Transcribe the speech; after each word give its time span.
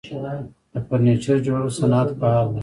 د 0.73 0.73
فرنیچر 0.87 1.37
جوړولو 1.45 1.75
صنعت 1.79 2.09
فعال 2.19 2.47
دی 2.53 2.59